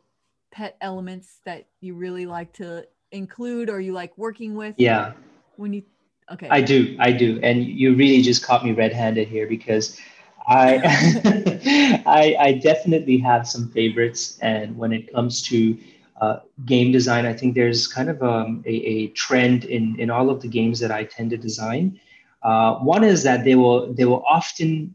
[0.51, 4.75] pet elements that you really like to include or you like working with?
[4.77, 5.13] Yeah.
[5.55, 5.83] When you
[6.31, 6.47] Okay.
[6.49, 9.99] I do, I do, and you really just caught me red-handed here because
[10.47, 10.79] I,
[12.05, 15.77] I, I definitely have some favorites, and when it comes to
[16.21, 20.29] uh, game design, I think there's kind of um, a, a trend in in all
[20.29, 21.99] of the games that I tend to design.
[22.43, 24.93] Uh, one is that they will they will often,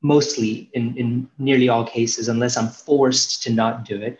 [0.00, 4.18] mostly in in nearly all cases, unless I'm forced to not do it,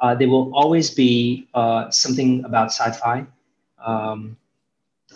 [0.00, 3.26] uh, they will always be uh, something about sci-fi.
[3.84, 4.36] Um,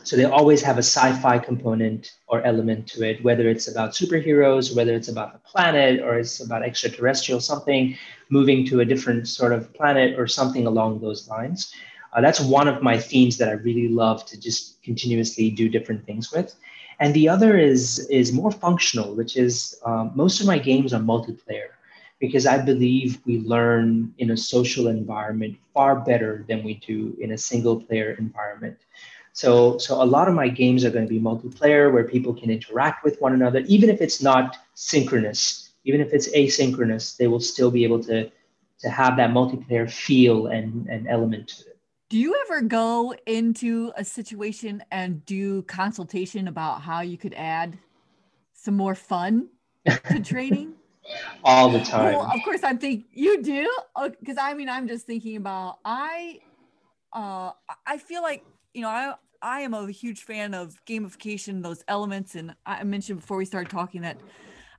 [0.04, 4.74] so they always have a sci-fi component or element to it, whether it's about superheroes,
[4.74, 7.96] whether it's about the planet, or it's about extraterrestrial something
[8.28, 11.72] moving to a different sort of planet or something along those lines.
[12.12, 16.04] Uh, that's one of my themes that I really love to just continuously do different
[16.04, 16.54] things with.
[16.98, 21.00] And the other is is more functional, which is um, most of my games are
[21.00, 21.70] multiplayer
[22.22, 27.32] because I believe we learn in a social environment far better than we do in
[27.32, 28.78] a single player environment.
[29.32, 32.48] So, so a lot of my games are going to be multiplayer where people can
[32.48, 37.40] interact with one another, even if it's not synchronous, even if it's asynchronous, they will
[37.40, 38.30] still be able to,
[38.78, 41.78] to have that multiplayer feel and, and element to it.
[42.08, 47.78] Do you ever go into a situation and do consultation about how you could add
[48.52, 49.48] some more fun
[50.08, 50.74] to training?
[51.44, 52.14] All the time.
[52.14, 53.68] Well, of course, I'm thinking you do,
[54.20, 56.40] because uh, I mean, I'm just thinking about I.
[57.12, 57.50] Uh,
[57.86, 58.42] I feel like
[58.74, 63.20] you know, I I am a huge fan of gamification, those elements, and I mentioned
[63.20, 64.18] before we started talking that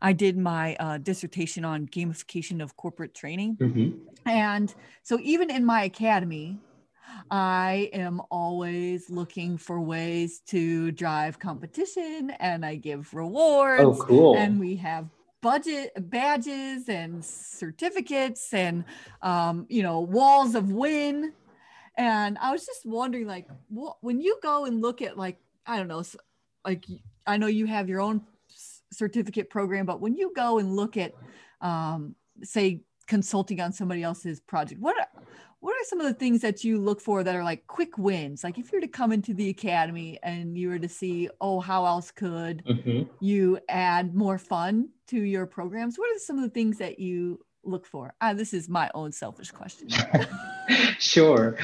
[0.02, 4.28] I did my uh, dissertation on gamification of corporate training, mm-hmm.
[4.28, 6.60] and so even in my academy,
[7.30, 13.84] I am always looking for ways to drive competition, and I give rewards.
[13.84, 14.38] Oh, cool!
[14.38, 15.10] And we have
[15.44, 18.84] budget badges and certificates and
[19.22, 21.34] um, you know walls of win.
[21.96, 25.78] And I was just wondering, like, what, when you go and look at, like, I
[25.78, 26.04] don't know,
[26.66, 26.86] like,
[27.28, 28.22] I know you have your own
[28.92, 31.14] certificate program, but when you go and look at,
[31.62, 34.96] um, say, consulting on somebody else's project, what
[35.64, 38.44] what are some of the things that you look for that are like quick wins?
[38.44, 41.62] Like if you were to come into the academy and you were to see, oh,
[41.62, 43.04] how else could mm-hmm.
[43.22, 45.98] you add more fun to your programs?
[45.98, 48.14] What are some of the things that you look for?
[48.20, 49.88] Ah, this is my own selfish question.
[51.00, 51.56] sure.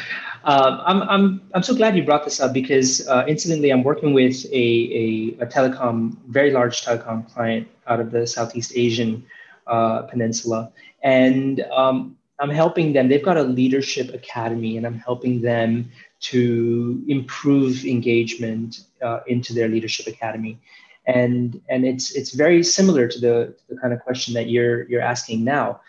[0.46, 4.14] Um, I'm, I'm, I'm so glad you brought this up because uh, incidentally, I'm working
[4.14, 9.26] with a, a, a, telecom, very large telecom client out of the Southeast Asian
[9.68, 10.72] uh, peninsula.
[11.04, 13.08] And um, I'm helping them.
[13.08, 19.68] They've got a leadership academy, and I'm helping them to improve engagement uh, into their
[19.68, 20.60] leadership academy.
[21.06, 25.02] And and it's it's very similar to the, the kind of question that you're you're
[25.02, 25.82] asking now.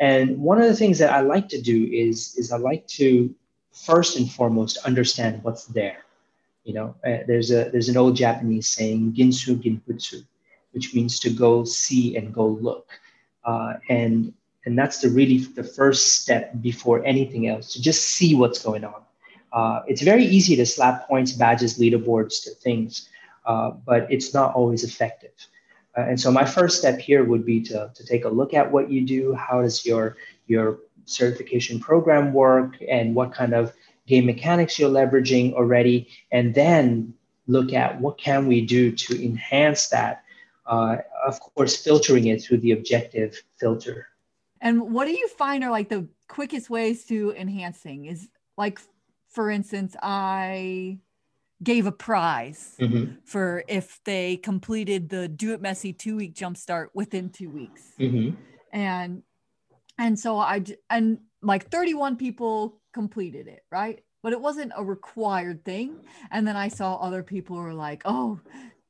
[0.00, 3.32] And one of the things that i like to do is is i like to
[3.72, 5.98] first and foremost understand what's there.
[6.64, 10.24] You know uh, there's a there's an old japanese saying genchi genbutsu
[10.74, 12.88] which means to go see and go look.
[13.44, 14.34] Uh, and
[14.66, 18.84] and that's the really the first step before anything else to just see what's going
[18.84, 19.04] on
[19.54, 23.08] uh, it's very easy to slap points, badges, leaderboards to things,
[23.46, 25.30] uh, but it's not always effective.
[25.96, 28.70] Uh, and so my first step here would be to, to take a look at
[28.70, 29.32] what you do.
[29.32, 30.16] How does your,
[30.48, 33.72] your certification program work and what kind of
[34.08, 36.08] game mechanics you're leveraging already?
[36.32, 37.14] And then
[37.46, 40.24] look at what can we do to enhance that.
[40.66, 44.08] Uh, of course, filtering it through the objective filter.
[44.64, 48.06] And what do you find are like the quickest ways to enhancing?
[48.06, 48.80] Is like
[49.34, 50.98] for instance, I
[51.62, 53.14] gave a prize mm-hmm.
[53.24, 57.82] for if they completed the do it messy two week jumpstart within two weeks.
[57.98, 58.36] Mm-hmm.
[58.72, 59.22] And
[59.98, 64.02] and so I and like 31 people completed it, right?
[64.22, 66.00] But it wasn't a required thing.
[66.30, 68.40] And then I saw other people were like, oh,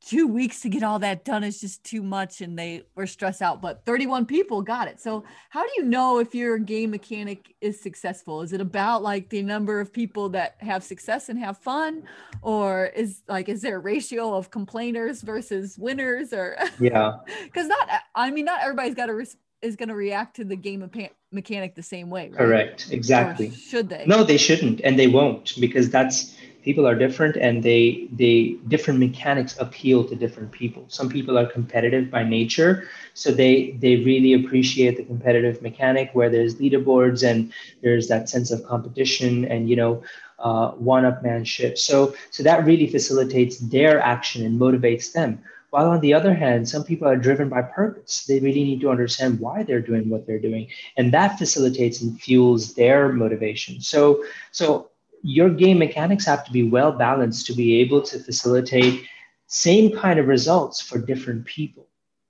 [0.06, 3.40] two weeks to get all that done is just too much and they were stressed
[3.40, 5.00] out but 31 people got it.
[5.00, 8.42] So how do you know if your game mechanic is successful?
[8.42, 12.02] Is it about like the number of people that have success and have fun
[12.42, 17.18] or is like is there a ratio of complainers versus winners or yeah.
[17.44, 19.26] Because not i mean not everybody's got to re-
[19.62, 20.88] is going to react to the game
[21.32, 22.38] mechanic the same way right?
[22.38, 22.88] correct.
[22.90, 23.48] Exactly.
[23.48, 24.04] or should they?
[24.06, 28.98] No they shouldn't and they won't because that's people are different and they they different
[28.98, 34.32] mechanics appeal to different people some people are competitive by nature so they they really
[34.32, 39.76] appreciate the competitive mechanic where there's leaderboards and there's that sense of competition and you
[39.76, 40.02] know
[40.38, 45.38] uh, one-upmanship so so that really facilitates their action and motivates them
[45.74, 48.26] while on the other hand, some people are driven by purpose.
[48.26, 50.68] They really need to understand why they're doing what they're doing.
[50.96, 53.80] And that facilitates and fuels their motivation.
[53.80, 54.22] So,
[54.52, 54.92] so
[55.24, 59.04] your game mechanics have to be well balanced to be able to facilitate
[59.46, 61.86] same kind of results for different people.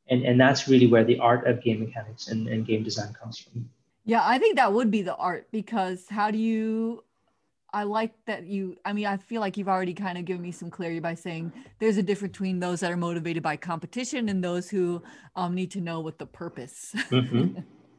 [0.08, 3.36] And, and that's really where the art of game mechanics and, and game design comes
[3.38, 3.68] from.
[4.04, 7.02] Yeah, I think that would be the art because how do you
[7.72, 10.52] I like that you, I mean, I feel like you've already kind of given me
[10.52, 14.44] some clarity by saying there's a difference between those that are motivated by competition and
[14.44, 15.02] those who
[15.34, 17.58] um, need to know what the purpose mm-hmm.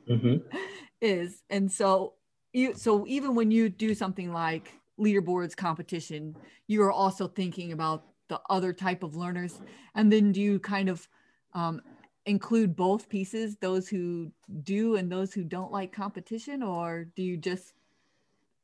[0.10, 0.58] Mm-hmm.
[1.02, 1.44] is.
[1.50, 2.14] And so,
[2.54, 6.36] you, so even when you do something like leaderboards competition,
[6.68, 9.60] you are also thinking about the other type of learners.
[9.94, 11.08] And then do you kind of
[11.54, 11.82] um,
[12.26, 14.32] include both pieces, those who
[14.64, 17.74] do and those who don't like competition, or do you just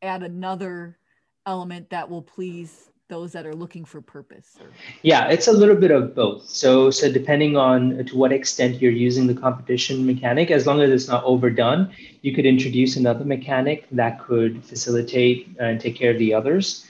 [0.02, 0.98] add another
[1.46, 4.68] element that will please those that are looking for purpose or...
[5.04, 6.48] yeah it's a little bit of both.
[6.48, 10.90] So so depending on to what extent you're using the competition mechanic as long as
[10.90, 16.20] it's not overdone you could introduce another mechanic that could facilitate and take care of
[16.20, 16.88] the others.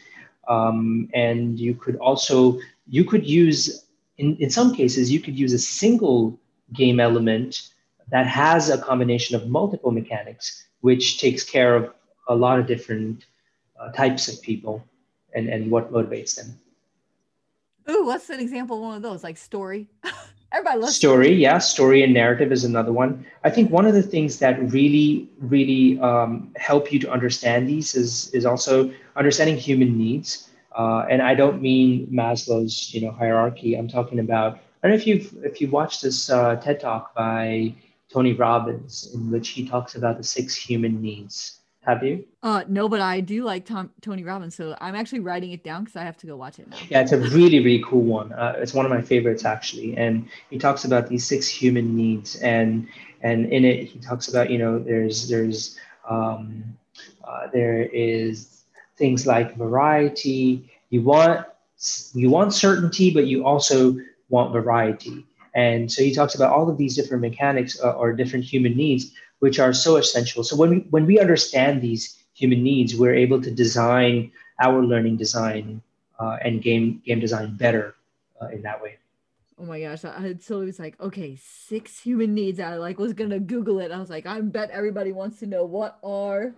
[0.48, 3.86] Um, and you could also you could use
[4.20, 6.38] in, in some cases you could use a single
[6.82, 7.70] game element
[8.14, 11.84] that has a combination of multiple mechanics which takes care of
[12.28, 13.26] a lot of different
[13.80, 14.84] uh, types of people
[15.34, 16.58] and, and what motivates them.
[17.90, 19.24] Ooh, what's an example of one of those?
[19.24, 19.88] Like story?
[20.54, 21.34] Everybody loves story.
[21.34, 21.60] Yeah.
[21.60, 23.26] Story and narrative is another one.
[23.44, 27.96] I think one of the things that really, really um, help you to understand these
[27.96, 30.50] is is also understanding human needs.
[30.78, 33.76] Uh, and I don't mean Maslow's, you know, hierarchy.
[33.76, 34.60] I'm talking about.
[34.84, 37.74] I don't know if you've if you've watched this uh, TED talk by
[38.12, 41.61] Tony Robbins, in which he talks about the six human needs.
[41.82, 42.26] Have you?
[42.44, 45.84] Uh, no, but I do like Tom, Tony Robbins, so I'm actually writing it down
[45.84, 46.78] because I have to go watch it now.
[46.90, 48.32] Yeah, it's a really, really cool one.
[48.34, 52.36] Uh, it's one of my favorites actually, and he talks about these six human needs,
[52.36, 52.88] and
[53.22, 56.78] and in it he talks about you know there's there's um,
[57.24, 58.64] uh, there is
[58.98, 60.70] things like variety.
[60.92, 61.48] You want
[62.14, 63.98] you want certainty, but you also
[64.30, 65.26] want variety.
[65.56, 69.12] And so he talks about all of these different mechanics uh, or different human needs
[69.42, 70.44] which are so essential.
[70.44, 75.18] So when we when we understand these human needs, we're able to design our learning
[75.18, 75.82] design
[76.20, 77.96] uh, and game game design better
[78.42, 78.98] uh, in that way.
[79.60, 82.60] Oh my gosh, I had so it was like, okay, six human needs.
[82.60, 83.92] I like was gonna Google it.
[83.92, 86.54] I was like, I bet everybody wants to know what are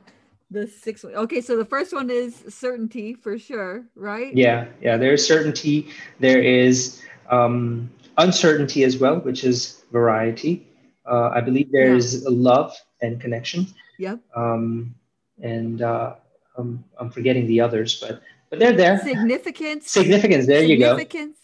[0.51, 1.05] the six.
[1.05, 4.35] Okay, so the first one is certainty for sure, right?
[4.35, 4.97] Yeah, yeah.
[4.97, 5.87] There's certainty.
[6.19, 10.67] There is um, uncertainty as well, which is variety.
[11.05, 12.29] Uh, I believe there's yeah.
[12.31, 13.67] love and connection.
[13.99, 14.19] Yep.
[14.35, 14.95] Um,
[15.41, 16.15] and uh,
[16.57, 18.99] I'm, I'm forgetting the others, but but they're there.
[18.99, 19.89] Significance.
[19.89, 20.45] Significance.
[20.45, 20.97] There you go.
[20.97, 21.37] Significance,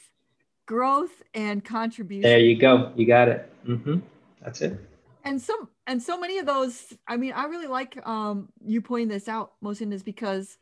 [0.68, 2.22] growth, and contribution.
[2.22, 2.92] There you go.
[2.96, 3.52] You got it.
[3.68, 3.98] Mm-hmm.
[4.44, 4.80] That's it.
[5.24, 6.94] And some and so many of those.
[7.08, 10.58] I mean, I really like um, you pointing this out, Mohsin, is because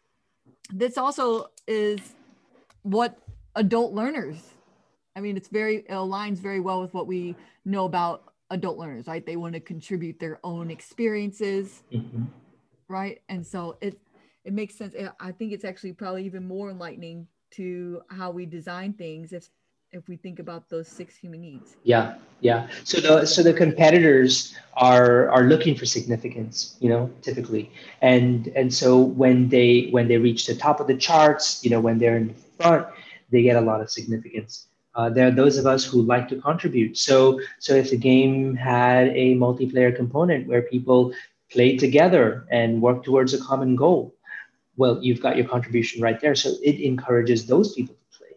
[0.72, 2.00] this also is
[2.84, 3.18] what
[3.56, 4.42] adult learners.
[5.18, 7.36] I mean, it's very it aligns very well with what we
[7.66, 9.26] know about adult learners, right?
[9.26, 12.24] They want to contribute their own experiences, mm-hmm.
[12.88, 13.22] right?
[13.30, 14.00] And so it
[14.46, 14.96] it makes sense.
[15.20, 19.50] I think it's actually probably even more enlightening to how we design things if
[19.94, 21.78] if we think about those six human needs.
[21.84, 22.68] Yeah, yeah.
[22.84, 27.72] So the so the competitors are are looking for significance, you know, typically,
[28.02, 31.80] and and so when they when they reach the top of the charts, you know,
[31.80, 32.88] when they're in front,
[33.32, 34.68] they get a lot of significance.
[34.98, 36.98] Uh, there are those of us who like to contribute.
[36.98, 41.14] So so if the game had a multiplayer component where people
[41.54, 44.16] play together and work towards a common goal,
[44.78, 46.36] well, you've got your contribution right there.
[46.36, 48.36] So it encourages those people to play.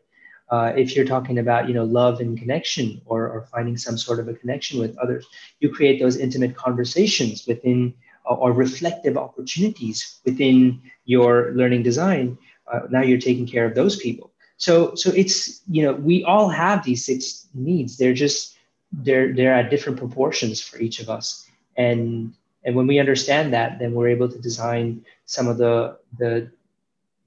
[0.51, 4.21] uh, if you're talking about you know love and connection or, or finding some sort
[4.21, 5.27] of a connection with others
[5.61, 7.95] you create those intimate conversations within
[8.31, 12.39] uh, or reflective opportunities within your learning design
[12.73, 14.30] uh, now you're taking care of those people
[14.61, 18.57] so so it's you know we all have these six needs they're just
[18.93, 22.33] they're they're at different proportions for each of us and
[22.65, 26.51] and when we understand that then we're able to design some of the the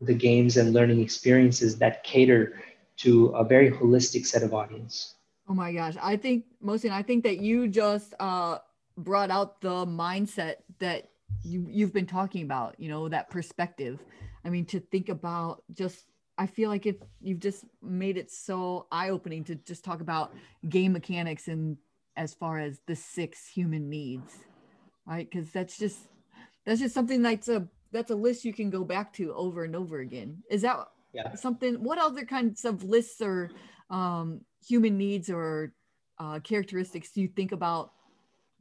[0.05, 2.59] the games and learning experiences that cater
[2.97, 5.15] to a very holistic set of audience.
[5.49, 5.95] Oh my gosh.
[6.01, 8.59] I think, Mohsin, I think that you just uh,
[8.97, 11.09] brought out the mindset that
[11.43, 13.99] you, you've been talking about, you know, that perspective.
[14.45, 16.05] I mean, to think about just,
[16.37, 20.33] I feel like it, you've just made it so eye opening to just talk about
[20.67, 21.77] game mechanics and
[22.15, 24.33] as far as the six human needs,
[25.05, 25.29] right?
[25.29, 25.99] Because that's just,
[26.65, 29.75] that's just something that's a, that's a list you can go back to over and
[29.75, 30.41] over again.
[30.49, 31.35] Is that yeah.
[31.35, 33.51] something what other kinds of lists or
[33.89, 35.73] um, human needs or
[36.19, 37.91] uh, characteristics do you think about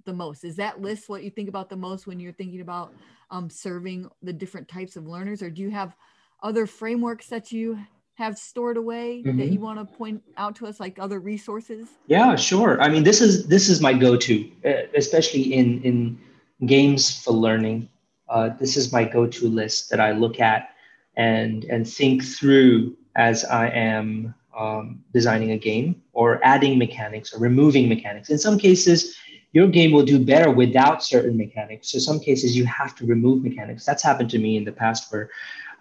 [0.05, 2.93] the most is that list what you think about the most when you're thinking about
[3.31, 5.97] um, serving the different types of learners or do you have
[6.43, 7.79] other frameworks that you
[8.15, 9.39] have stored away mm-hmm.
[9.39, 13.03] that you want to point out to us like other resources yeah sure i mean
[13.03, 16.19] this is this is my go-to uh, especially in in
[16.67, 17.89] games for learning
[18.29, 20.71] uh, this is my go-to list that i look at
[21.17, 27.41] and and think through as I am um, designing a game or adding mechanics or
[27.41, 28.31] removing mechanics.
[28.31, 29.17] In some cases,
[29.53, 31.91] your game will do better without certain mechanics.
[31.91, 33.85] So some cases you have to remove mechanics.
[33.85, 35.31] That's happened to me in the past where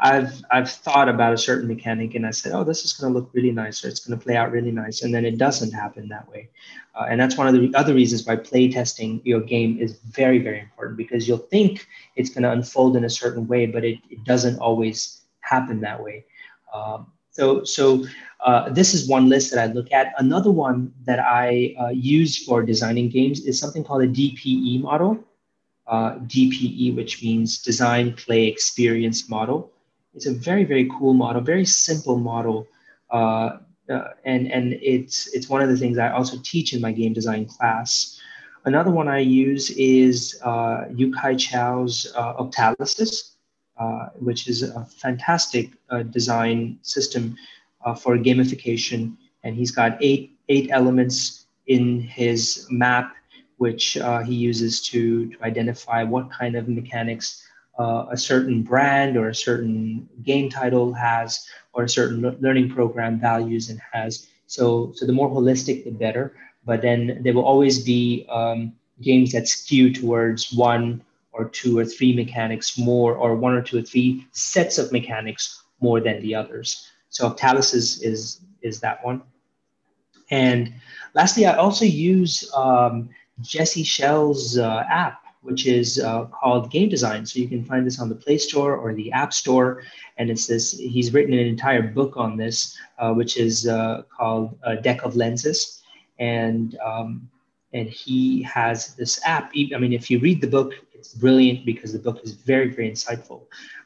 [0.02, 3.20] I've I've thought about a certain mechanic and I said, oh, this is going to
[3.20, 5.72] look really nice or it's going to play out really nice, and then it doesn't
[5.72, 6.50] happen that way.
[6.96, 10.40] Uh, and that's one of the other reasons why play testing your game is very
[10.40, 14.00] very important because you'll think it's going to unfold in a certain way, but it,
[14.10, 16.26] it doesn't always happen that way.
[16.74, 18.04] Um, so, so
[18.46, 20.14] uh, this is one list that I look at.
[20.18, 25.24] Another one that I uh, use for designing games is something called a DPE model.
[25.88, 29.72] Uh, DPE, which means Design Play Experience Model.
[30.14, 32.68] It's a very, very cool model, very simple model.
[33.10, 33.58] Uh,
[33.90, 37.14] uh, and and it's, it's one of the things I also teach in my game
[37.14, 38.20] design class.
[38.66, 43.32] Another one I use is uh, Yu-Kai Chou's Octalysis.
[43.82, 47.36] Uh, which is a fantastic uh, design system
[47.84, 49.18] uh, for gamification.
[49.44, 53.16] And he's got eight eight elements in his map,
[53.58, 53.98] which
[54.28, 57.44] he uses to, to identify what kind of mechanics
[57.82, 61.28] uh, a certain brand or a certain game title has
[61.74, 66.26] or a certain learning program values and has so so the more holistic the better
[66.70, 68.60] but then there will always be um,
[69.02, 71.02] games that skew towards one
[71.34, 75.64] or two or three mechanics more, or one or two or three sets of mechanics
[75.80, 76.88] more than the others.
[77.10, 79.24] So Octalysis is, is, is that one.
[80.30, 80.74] And
[81.14, 83.10] lastly, I also use um,
[83.42, 87.26] Jesse Schell's uh, app, which is uh, called Game Design.
[87.26, 89.84] So you can find this on the Play Store or the App Store.
[90.18, 94.58] And it's this, he's written an entire book on this, uh, which is uh, called
[94.64, 95.82] a Deck of Lenses.
[96.20, 97.30] And um,
[97.74, 99.52] and he has this app.
[99.56, 102.92] I mean, if you read the book, it's brilliant because the book is very, very
[102.92, 103.44] insightful.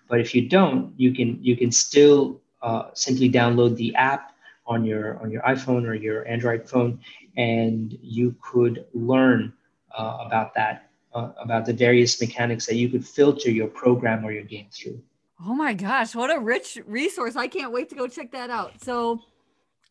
[0.10, 4.34] But if you don't, you can you can still uh, simply download the app
[4.68, 7.00] on your on your iPhone or your Android phone,
[7.38, 9.54] and you could learn
[9.98, 10.85] uh, about that
[11.16, 15.02] uh, about the various mechanics that you could filter your program or your game through.
[15.46, 17.36] Oh my gosh, what a rich resource!
[17.36, 18.84] I can't wait to go check that out.
[18.84, 19.22] So,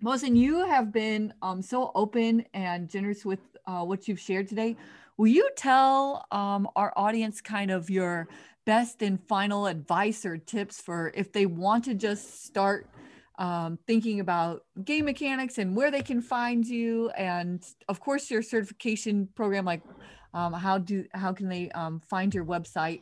[0.03, 4.77] Mohsin, you have been um, so open and generous with uh, what you've shared today.
[5.16, 8.29] Will you tell um, our audience kind of your
[8.64, 12.87] best and final advice or tips for if they want to just start
[13.39, 18.43] um, thinking about game mechanics and where they can find you, and of course your
[18.43, 19.82] certification program, like
[20.32, 23.01] um, how do how can they um, find your website,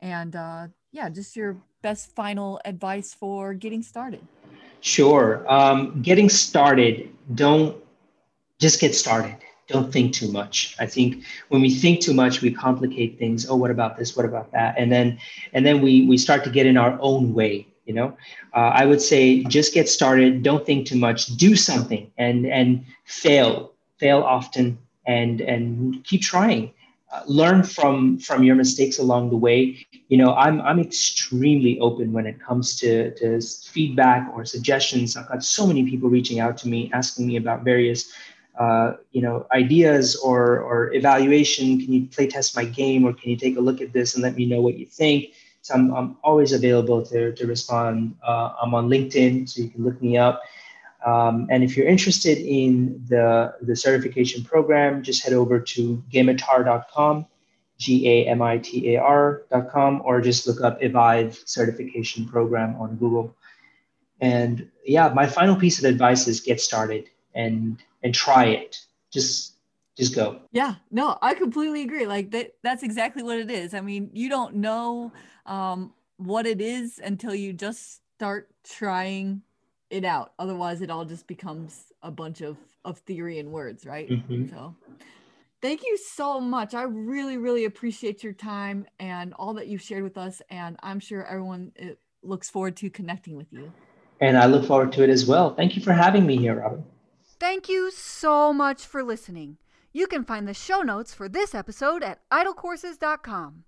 [0.00, 4.26] and uh, yeah, just your best final advice for getting started.
[4.80, 7.10] Sure, um, getting started.
[7.34, 7.76] Don't
[8.58, 9.36] just get started
[9.72, 10.76] don't think too much.
[10.78, 13.48] I think when we think too much, we complicate things.
[13.48, 14.16] Oh, what about this?
[14.16, 14.74] What about that?
[14.76, 15.18] And then
[15.52, 17.66] and then we we start to get in our own way.
[17.92, 18.16] You know,
[18.54, 20.42] uh, I would say just get started.
[20.42, 21.26] Don't think too much.
[21.36, 26.72] Do something and and fail, fail often, and and keep trying.
[27.12, 29.76] Uh, learn from from your mistakes along the way
[30.08, 33.38] you know i'm i'm extremely open when it comes to to
[33.74, 37.64] feedback or suggestions i've got so many people reaching out to me asking me about
[37.64, 38.10] various
[38.58, 43.28] uh, you know ideas or or evaluation can you play test my game or can
[43.30, 45.32] you take a look at this and let me know what you think
[45.62, 49.84] so i'm, I'm always available to, to respond uh, i'm on linkedin so you can
[49.84, 50.42] look me up
[51.04, 57.26] um, and if you're interested in the, the certification program, just head over to gamitar.com,
[57.78, 62.96] G A M I T A R.com, or just look up Evive certification program on
[62.96, 63.34] Google.
[64.20, 68.78] And yeah, my final piece of advice is get started and and try it.
[69.10, 69.51] Just
[69.96, 70.40] just go.
[70.52, 72.06] Yeah, no, I completely agree.
[72.06, 73.74] Like that that's exactly what it is.
[73.74, 75.12] I mean, you don't know
[75.46, 79.42] um, what it is until you just start trying
[79.90, 80.32] it out.
[80.38, 84.08] Otherwise, it all just becomes a bunch of of theory and words, right?
[84.08, 84.48] Mm-hmm.
[84.48, 84.74] So,
[85.60, 86.74] thank you so much.
[86.74, 90.40] I really, really appreciate your time and all that you've shared with us.
[90.50, 91.86] And I'm sure everyone uh,
[92.22, 93.72] looks forward to connecting with you.
[94.20, 95.54] And I look forward to it as well.
[95.54, 96.84] Thank you for having me here, Robin.
[97.38, 99.58] Thank you so much for listening.
[99.92, 103.64] You can find the show notes for this episode at idlecourses.com.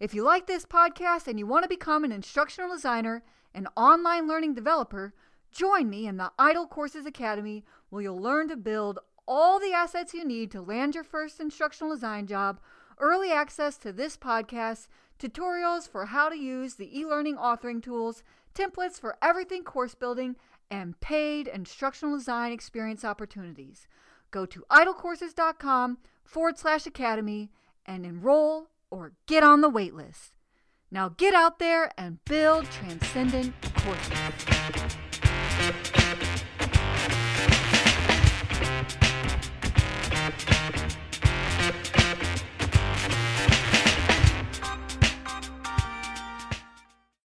[0.00, 3.22] If you like this podcast and you want to become an instructional designer
[3.54, 5.14] and online learning developer,
[5.54, 10.12] Join me in the IDLE Courses Academy where you'll learn to build all the assets
[10.12, 12.58] you need to land your first instructional design job,
[12.98, 18.24] early access to this podcast, tutorials for how to use the e learning authoring tools,
[18.52, 20.34] templates for everything course building,
[20.72, 23.86] and paid instructional design experience opportunities.
[24.34, 27.52] Go to idlecourses.com forward slash academy
[27.86, 30.32] and enroll or get on the waitlist.
[30.90, 34.18] Now get out there and build transcendent courses.